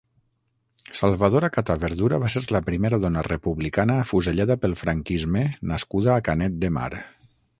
Salvadora 0.99 1.49
Catà 1.57 1.75
Verdura 1.83 2.19
va 2.23 2.31
ser 2.35 2.41
la 2.55 2.61
primera 2.69 2.99
dona 3.03 3.23
republicana 3.29 3.99
afusellada 4.05 4.59
pel 4.65 4.75
franquisme 4.83 5.43
nascuda 5.75 6.13
a 6.15 6.27
Canet 6.31 6.57
de 6.65 6.75
Mar. 6.79 6.91